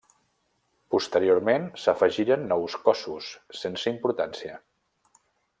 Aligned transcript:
Posteriorment 0.95 1.67
s'afegiren 1.83 2.47
nous 2.53 2.79
cossos, 2.89 3.31
sense 3.61 3.97
importància. 3.97 4.57